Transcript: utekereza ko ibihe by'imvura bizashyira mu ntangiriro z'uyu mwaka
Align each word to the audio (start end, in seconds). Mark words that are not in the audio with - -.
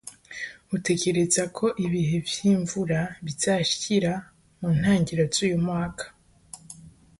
utekereza 0.77 1.43
ko 1.57 1.65
ibihe 1.85 2.17
by'imvura 2.25 2.99
bizashyira 3.25 4.11
mu 4.59 4.69
ntangiriro 4.77 5.23
z'uyu 5.33 5.57
mwaka 5.65 6.03